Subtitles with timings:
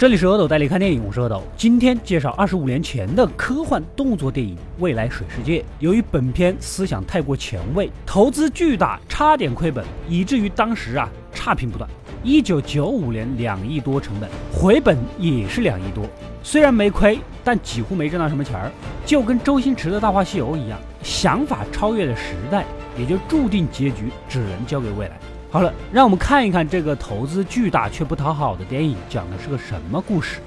[0.00, 1.42] 这里是阿斗带你看电影，我是阿斗。
[1.58, 5.60] 今天介绍二十五年前的科幻动作电影《未来水世界》。
[5.78, 11.86] 由于本片思想太过前卫，投资巨大，差点亏本，以至于当时啊差评不断。
[12.24, 16.06] 一九九五年两亿多成本，回本也是两亿多。
[16.42, 18.72] 虽然没亏，但几乎没挣到什么钱儿，
[19.04, 22.64] 就跟周星驰的《大话西游》一样，想法超越了时代，
[22.96, 25.20] 也就注定结局只能交给未来。
[25.52, 30.38] 好了，让我们看一看这个投资巨大却不讨好的电影讲的是个什么故事。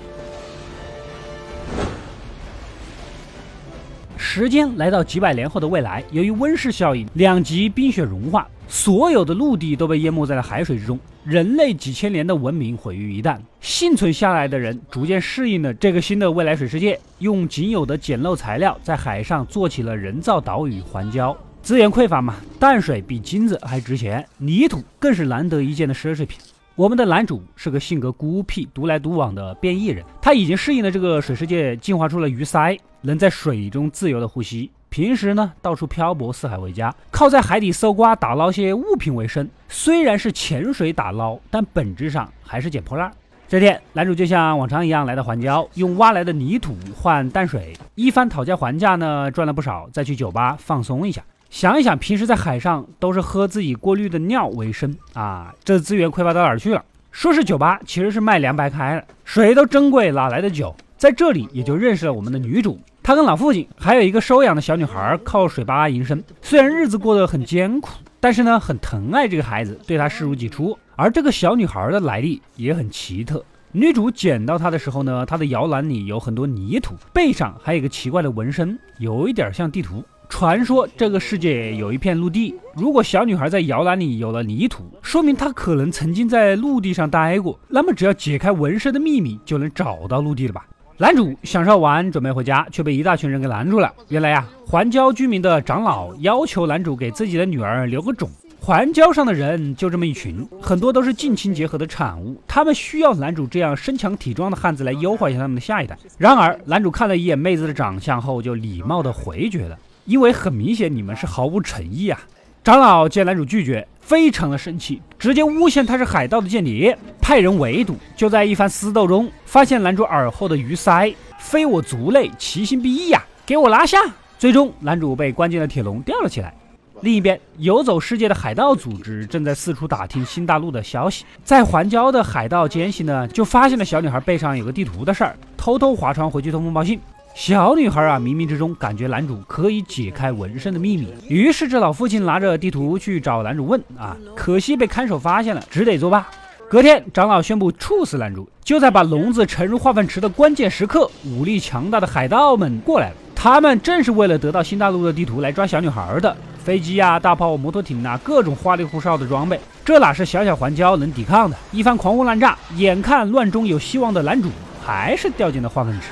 [4.15, 13.37] 时间来到几百年后的未来，由于温室效应，两极冰雪融化，所有的陆地都被淹没在了海水之中，人类几千年的文明毁于一旦。
[13.59, 21.35] 幸存下来的人逐渐适应了这个新的未来水世界，用仅有的简陋材料在海上做起了人造岛屿环礁。
[21.63, 26.37] 资源匮乏嘛，淡水比金子还值钱，泥土更是难得一见的奢侈品。
[26.75, 34.69] 我们的男主是个性格孤僻、独来独往的变异人，他已经适应了这个水世界，进化出了鱼鳃，能在水中自由的呼吸。
[34.89, 39.49] 平时呢，到处漂泊，四海为家，靠在海底搜刮打捞些物品为生。
[39.69, 43.09] 虽然是潜水打捞，但本质上还是捡破烂。
[43.47, 51.23] 这天，男主就像往常一样来到环礁，用挖来的泥土换淡水，一番讨价还价呢，赚了不少，再去酒吧放松一下。
[51.53, 56.83] 想一想，平时在海上都是喝自己过滤的尿为生啊，这资源匮乏到哪儿去了？
[57.11, 60.75] 说是酒吧，其实是卖凉白开的，水都珍贵，哪来的酒？
[60.97, 66.23] 在这里也就认识了我们的女主，她跟老父亲还有一个收养的小女孩，靠水吧营生。
[66.41, 70.75] 虽然日子过得很艰苦，但是呢，很疼爱这个孩子，对她视如己出。
[70.95, 80.03] 而这个小女孩的来历也很奇特，女主捡到她的时候呢，她的摇篮里有很多泥土，背上还有一个奇怪的纹身，有一点像地图。
[80.33, 87.59] 传说这个世界有一片陆地，如果小女孩在摇篮里有了泥土，说明她可能曾经在陆地上待过。
[87.67, 90.65] 那么只要解开纹身的秘密，就能找到陆地了吧？
[90.97, 93.93] 男主享受完准备回家，却被一大群人给拦住了。
[94.09, 98.27] 原来呀，环礁居民的长老要求男主给自己的女儿留个种。
[98.59, 105.95] 环礁上的人就这么一群，很多都是近亲结合的产物，他们需要男主这样身强体壮的汉子来优化一下他们的下一代。
[106.17, 109.77] 然而，男主看了一眼妹子的长相后，就礼貌的回绝了。
[110.05, 112.19] 因为很明显，你们是毫无诚意啊！
[112.63, 117.95] 长老见男主拒绝，非常的生气，直接诬陷他是海盗的间谍，派人围堵。
[118.15, 123.23] 就在一番厮斗中，发现男主耳后的鱼鳃，非我族类，其心必异呀！
[123.45, 123.97] 给我拿下！
[124.39, 126.53] 最终，男主被关进了铁笼，吊了起来。
[127.01, 131.25] 另一边，游走世界的海盗组织正在四处打听新大陆的消息。
[131.43, 136.97] 在环礁的海盗奸细呢，就发现了小女孩背上有个地图的事儿，偷偷划船回去通风报信。
[137.33, 146.27] 小女孩啊，冥冥之中感觉男主可以解开纹身的秘密，于是这老父亲拿着地图去找男主问啊，可惜被看守发现了，只得作罢。
[146.69, 148.47] 隔天，长老宣布处死男主。
[148.63, 156.35] 就在把笼子沉入化粪池的关键时刻，武力强大的海盗们过来了，他们正是为了得到新大陆的地图来抓小女孩的。
[156.59, 161.57] 飞机呀、大炮、摩托艇啊，各种花里胡哨的装备，这哪是小小环礁能抵抗的？
[161.71, 164.49] 一番狂轰滥炸，眼看乱中有希望的男主，
[164.85, 166.07] 还是掉进了化粪池。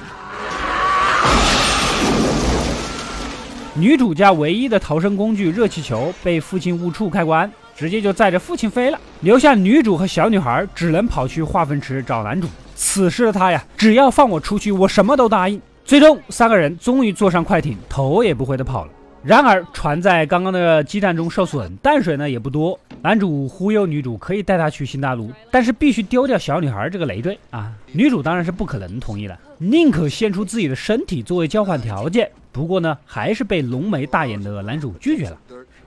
[3.73, 12.47] 女主家唯一的逃生工具热气球被父亲误触开关，直接就载着父亲飞了，留下女主和小女孩只能跑去化粪池找男主。
[12.75, 15.59] 此时的他呀，只要放我出去，我什么都答应。
[15.85, 18.91] 最终，三个人终于坐上快艇，头也不回的跑了。
[19.23, 22.79] 然而，船在刚刚的激战中受损，淡水呢也不多。
[23.03, 27.71] 男主忽悠女主可以带她去新大陆，但是必须丢掉小女孩这个累赘啊！
[27.93, 32.29] 女主当然是不可能同意的，宁可献出自己的身体作为交换条件。
[32.51, 35.37] 不过呢，还是被浓眉大眼的男主拒绝了。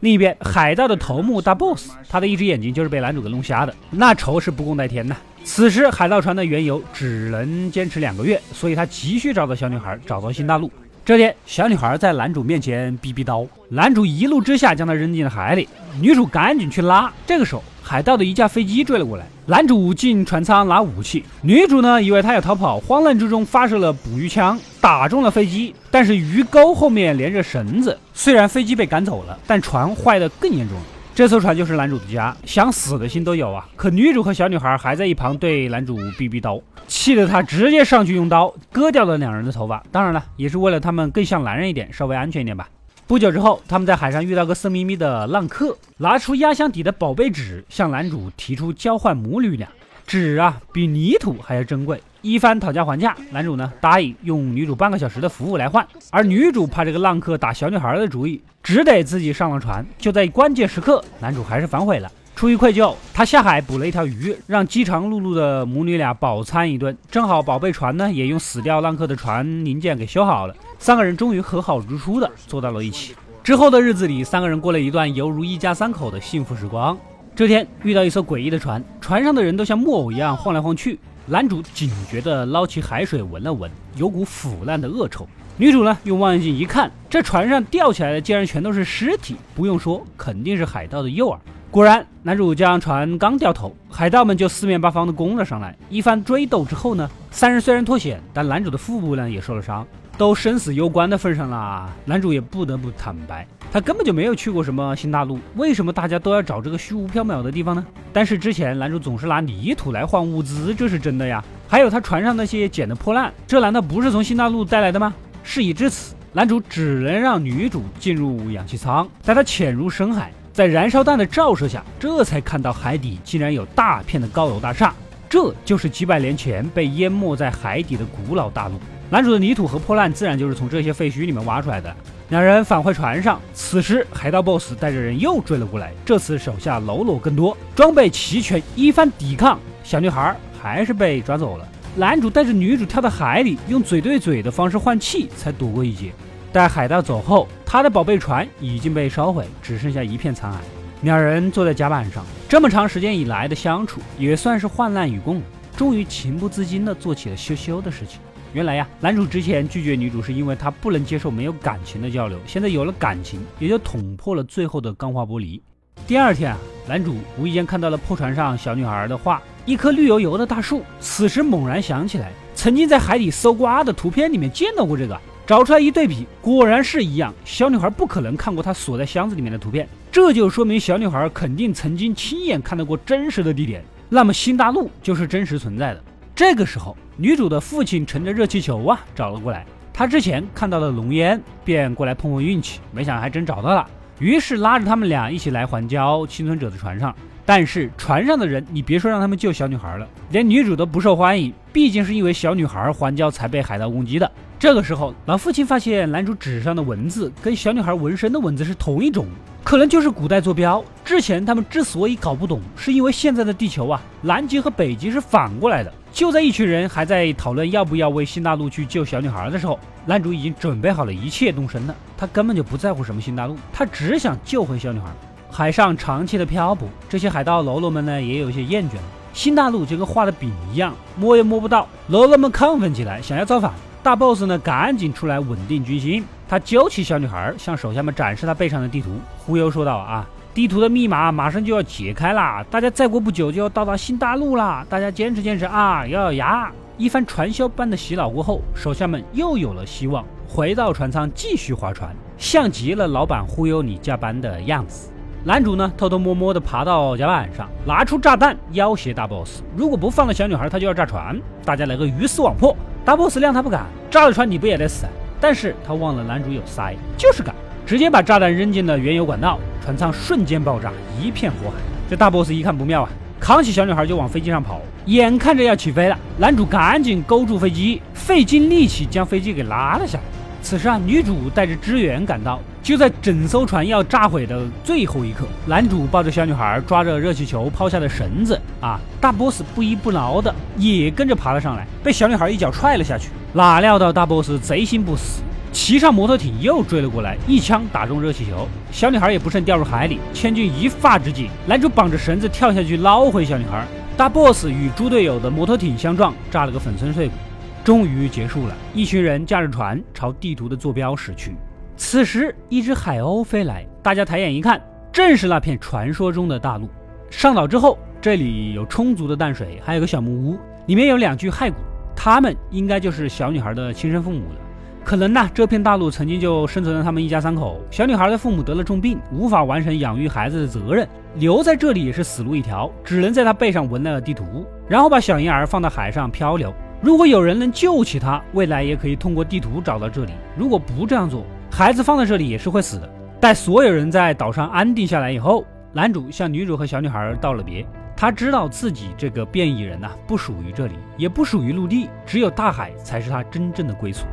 [0.01, 5.17] 另一边，海盗的头目大 boss，他的一只眼睛就是被男主给弄瞎的，那仇是不共戴天呐。
[5.45, 10.69] 此时，海盗船的原油只能坚持两个月，所以他急需找到小女孩，找到新大陆。
[11.07, 15.69] 这天，小女孩在男主面前逼逼叨，男主一怒之下将她扔进了海里。
[16.01, 19.27] 女主赶紧去拉，这个时候，海盗的一架飞机追了过来。
[19.45, 25.75] 男主进船舱拿武器，女主呢以为他要逃跑，慌乱之中发射了捕鱼枪，打中了飞机。
[25.91, 30.85] 但是鱼钩后面连着绳子，虽然飞机被赶走了，但船坏的更严重了。
[31.15, 33.69] 这艘船就是男主的家，想死的心都有啊！
[33.77, 39.81] 可女主和小女孩还在一旁对男主逼逼叨，气得他直接上去用刀割掉了两人的头发。
[39.93, 42.69] 当然了，也是为了他们更像男人一点，稍微安全一点吧。
[43.07, 49.69] 不久之后，他们在海上遇到个色眯眯的浪客，拿出压箱底的宝贝纸，向男主提出交换母女俩。
[50.09, 52.03] 纸啊，比泥土还要珍贵。
[52.25, 59.85] 一番讨价还价，男主呢答应用女主半个小时的服务来换，而女主怕这个浪客打小女孩的主意，只得自己上了船。
[59.99, 66.97] 就在关键时刻，男主还是反悔了，出于愧疚，他下海捕了一条鱼，让饥肠辘辘的母女俩饱餐一顿。
[67.11, 70.57] 正好宝贝船呢，也用死掉浪客的船零件给修好了。
[70.79, 73.15] 三个人终于和好如初的坐到了一起。
[73.43, 76.97] 之后的日子里，三个人过了一段犹如一家三口的幸福时光。
[77.37, 80.99] 这天遇到一艘诡异的船，船上的人都像木偶一样晃来晃去。
[81.27, 85.27] 男主警觉地捞起海水闻了闻，有股腐烂的恶臭。
[85.57, 91.39] 女主呢，用望远镜一看，这船上吊起来的竟然全都是尸体，不用说，肯定是海盗的诱饵。
[91.71, 95.75] 果然，男主将船刚掉头，海盗们就四面八方的攻了上来。
[95.89, 99.87] 一番追斗之后呢，三人虽然脱险，但男主的腹部呢也受了伤。
[100.17, 105.39] 都生死攸关的份上了，男主也不得不坦白，他根本就没有去过什么新大陆。
[105.57, 107.85] 为什么大家都要找这个虚无缥缈的地方呢？
[108.13, 111.45] 但是之前男主总是拿泥土来换物资，这是真的呀。
[111.67, 115.13] 还有他船上那些捡的破烂，这难道不是从新大陆带来的吗？
[115.43, 120.31] 事已至此，男主只能让女主进入氧气舱，带她潜入深海。
[120.53, 124.95] 在燃烧弹的照射下，这才看到海底竟然有大片的高楼大厦，
[125.29, 128.75] 这就是几百年前被淹没在海底的古老大陆。
[129.15, 131.95] 男主的泥土和破烂自然就是从这些废墟里面挖出来的。
[132.31, 141.69] 两人返回船上，此时海盗 BOSS 带着人又追了过来，这次手下喽啰更多，装备齐全，一番抵抗，小女孩还是被抓走了。
[141.95, 146.11] 男主带着女主跳到海里，用嘴对嘴的方式换气，才躲过一劫。
[146.53, 150.57] 待海盗走后，他的宝贝船已经被烧毁，只剩下一片残骸。
[151.03, 155.41] 两人坐在甲板上，这么长时间以来的相处也算是患难与共，
[155.77, 158.19] 终于情不自禁地做起了羞羞的事情。
[158.55, 165.61] 原来呀，男主之前拒绝女主是因为他不能接受没有感情的交流，现在有了感情，也就捅破了最后的钢化玻璃。
[166.07, 166.59] 第二天啊，
[166.89, 170.85] 男主无意间看到了破船上小女孩的画，一棵绿油油的大树。
[171.01, 175.21] 此时猛然想起来，曾经在海底搜刮的图片里面见到过这个。
[175.45, 177.35] 找出来一对比，果然是一样。
[177.45, 183.85] 小女孩不可能看过他锁在箱子里面的图片，这就说明小女孩肯定曾经亲眼看到过真实的地点。
[184.09, 186.05] 那么新大陆就是真实存在的。
[186.37, 189.65] 这个时候，女主的父亲乘着热气球啊找了过来。
[189.93, 193.89] 他之前看到了浓烟，便过来碰碰运气，没想还真找到了。
[194.19, 197.15] 于是拉着他们俩一起来环礁幸存者的船上。
[197.47, 201.55] 但是船上的人，你别说让他们救小女孩了，连女主都不受欢迎。
[201.73, 204.29] 毕竟是因为小女孩环礁才被海盗攻击的。
[204.59, 209.27] 这个时候，老父亲发现男主纸上的文字跟小女孩纹身的文字是同一种，
[209.63, 210.83] 可能就是古代坐标。
[211.05, 215.93] 之前他们之所以搞不懂，是因为现在的地球啊，南极和北极是反过来的。
[216.15, 219.77] 就在一群人还在讨论要不要为新大陆去救小女孩的时候，
[220.07, 221.95] 男主已经准备好了一切动身了。
[222.17, 225.07] 他根本就不在乎什么新大陆，他只想救回小女孩。
[225.51, 229.03] 海上长期的漂泊，这些海盗喽啰们呢也有些厌倦了。
[229.33, 231.89] 新大陆就跟画的饼一样，摸也摸不到。
[232.07, 233.73] 喽啰们亢奋起来，想要造反。
[234.01, 236.25] 大 boss 呢，赶紧出来稳定军心。
[236.49, 240.25] 他揪起小女孩，向手下们展示他背上的地图，忽悠说道：“啊，
[240.55, 255.11] 地图的密码马上就要解开了，大家再过不久就要到达新大陆了，大家坚持坚持啊，咬咬牙。”一番传销般的洗脑过后，手下们又有了希望，回到船舱继续划船，像极了老板忽悠你加班的样子。
[255.43, 262.77] 男主呢，偷偷摸摸地爬到甲板上，拿出炸弹要挟大 boss，如果不放了小女孩，他就要炸船，大家来个鱼死网破。
[263.05, 265.05] 大 boss 谅他不敢，炸了船你不也得死？
[265.41, 267.53] 但是他忘了男主有鳃，就是敢，
[267.87, 270.91] 直接把炸弹扔进了原油管道，船舱瞬间爆炸，
[271.21, 271.77] 一片火海。
[272.09, 280.25] 这大 boss 一看不妙啊，扛起小女孩就往飞机上跑，眼看着要起飞了，男主赶紧勾住飞机，费尽力气将飞机给拉了下来。
[280.63, 293.29] 此时啊，女主带着支援赶到，就在整艘船要炸毁的最后一刻，男主抱着小女孩，抓着热气球抛下的绳子啊，大 boss 不依不挠的也跟着爬了上来，被小女孩一脚踹了下去。
[293.53, 295.43] 哪料到大 boss 贼心不死，
[295.75, 300.21] 骑上摩托艇又追了过来，一枪打中热气球，小女孩也不慎掉入海里。
[300.33, 303.85] 千钧一发之际，男主绑着绳子跳下去捞回小女孩，
[304.17, 307.35] 大 boss 与猪队友的摩托艇相撞，炸了个粉身碎骨。
[307.83, 311.57] 终于结束了，一群人驾着船朝地图的坐标驶去。
[311.97, 314.81] 此时，一只海鸥飞来，大家抬眼一看，
[315.13, 316.89] 正是那片传说中的大陆。
[317.31, 321.79] 上岛之后，这里有充足的淡水，还有个小木屋，里面有两具骸骨，
[322.15, 324.61] 他们应该就是小女孩的亲生父母了。
[325.05, 327.79] 可能呢，这片大陆曾经就生存了他们一家三口。
[327.91, 336.73] 小女孩的父母得了重病，无法完成养育孩子的责任，留在这里也是死路一条，只能在她背上纹了地图，然后把小婴儿放到海上漂流。
[337.03, 340.33] 如果有人能救起他，未来也可以通过地图找到这里。
[340.57, 343.11] 如果不这样做，孩子放在这里也是会死的。
[343.39, 347.87] 待所有人在岛上安定下来以后，男主向女主和小女孩道了别。
[348.17, 354.25] 他知道自己这个变异人呐，不属于这里，也不属于陆地，只有大海才是他真正的归宿。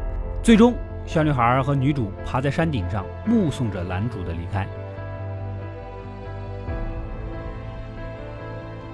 [0.43, 0.73] 最终，
[1.05, 4.67] 小女孩和女主爬在山顶上，目送着男主的离开。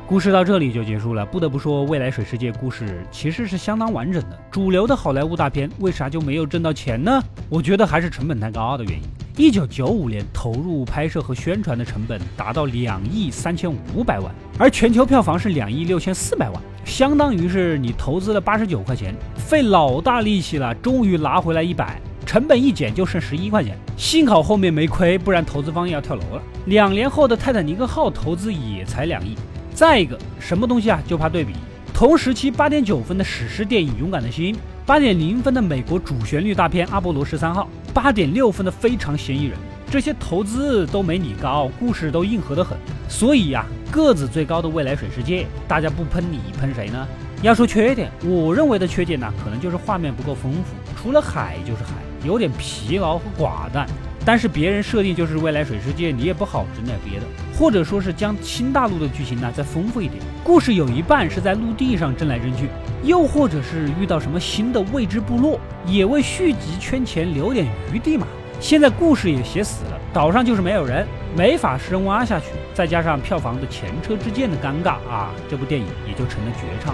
[0.06, 1.26] 故事到这里就结束了。
[1.26, 4.38] 不得不说，未来水世界故事其实是相当完整的。
[4.52, 7.24] 主流的好莱坞大片为啥就没有挣到钱呢？
[7.48, 9.17] 我觉得还是成本太高的原因。
[9.40, 22.02] 一九九五年投入拍摄和宣传的成本达到两亿三千五百万，而全球票房是两亿六千四百万，相当于是你投资了八十九块钱，费老大力气了，终于拿回来一百。
[22.26, 26.42] 成本一减就剩十一块钱，幸好后面没亏，不然投资方要跳楼了。
[26.66, 29.36] 两年后的泰坦尼克号投资也才两亿。
[29.72, 31.54] 再一个，什么东西啊，就怕对比。
[31.94, 34.56] 同时期八点九分的史诗电影《勇敢的心》，
[34.88, 39.58] 八点零分的美国主旋律大片《阿波罗十三号》，八点六分的《非常嫌疑人》，
[39.92, 42.78] 这些投资都没你高，故事都硬核得很。
[43.10, 47.06] 所以呀，个子最高的未来水世界，大家不喷你，喷谁呢？
[47.42, 51.90] 要说缺点，我认为的缺点呢，可能就是画面不够丰富，除了海就是海。
[52.24, 53.86] 有点疲劳和寡淡，
[54.28, 57.26] 但是别人设定就是未来水世界，你也不好整点别的，
[57.58, 60.22] 或者说是将新大陆的剧情呢再丰富一点。
[60.44, 62.68] 故事有一半是在陆地上争来争去，
[63.04, 68.28] 又或者是遇到什么新的未知部落，也为续集圈钱留点余地嘛。
[68.60, 76.94] 现在故事也写死了，岛上就是没有人，没法深挖下去，再加上票房的前车之鉴的尴尬啊，这部电影也就成了绝唱。